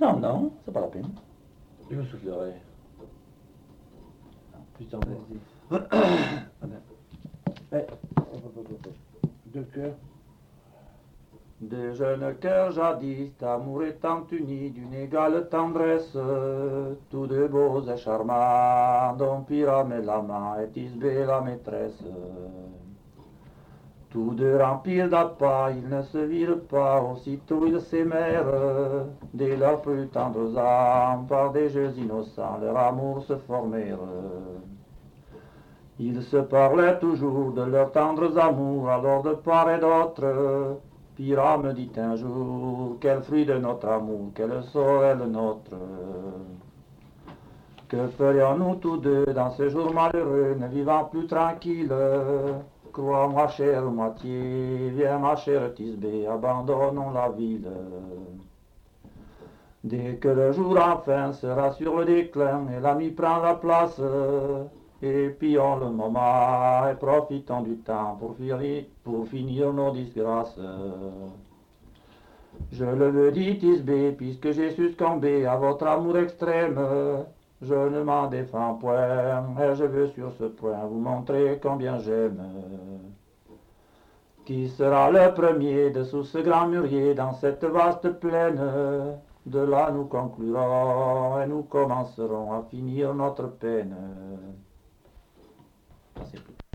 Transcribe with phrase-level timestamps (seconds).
[0.00, 1.08] Non, non, c'est pas la peine.
[1.90, 2.52] Je vous soufflerai.
[4.78, 5.80] Putain, vas-y.
[7.72, 7.84] Eh,
[9.46, 9.94] Deux cœurs.
[11.60, 16.16] Des jeunes cœurs jadis, d'amour étant unis d'une égale tendresse,
[17.10, 21.98] tous deux beaux et charmants, dont Pyram et la main et Tisbé la maîtresse.
[24.16, 28.46] Tous deux remplis d'appât, ils ne se virent pas, aussitôt ils s'aimèrent,
[29.34, 33.98] dès leurs plus tendres âmes, par des jeux innocents, leur amour se formèrent.
[36.00, 40.78] Ils se parlaient toujours de leurs tendres amours, alors de part et d'autre.
[41.14, 45.76] Pyrrha me dit un jour, quel fruit de notre amour, quel serait le nôtre?
[47.88, 51.92] Que ferions-nous tous deux dans ce jour malheureux, ne vivant plus tranquille
[52.96, 57.68] Crois-moi, chère moitié, viens ma chère Tisbé, abandonnons la ville.
[59.84, 64.00] Dès que le jour enfin sera sur le déclin et la nuit prend la place,
[65.02, 68.60] et pillons le moment et profitons du temps pour finir,
[69.04, 70.58] pour finir nos disgrâces.
[72.72, 76.80] Je le veux, dit Tisbé, puisque j'ai succombé à votre amour extrême.
[77.60, 82.42] Je ne m'en défends point, et je veux sur ce point vous montrer combien j'aime.
[84.46, 88.62] Qui sera le premier de sous ce grand mûrier dans cette vaste plaine?
[89.44, 93.96] De là nous conclurons et nous commencerons à finir notre peine.